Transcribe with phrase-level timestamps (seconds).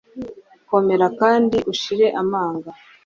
[0.69, 2.69] komera kandi ushire amanga